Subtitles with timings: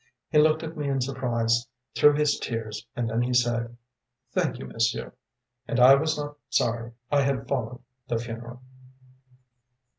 [0.31, 3.77] He looked at me in surprise through his tears and then said:
[4.31, 5.11] “Thank you, monsieur.‚ÄĚ
[5.67, 8.63] And I was not sorry that I had followed the funeral.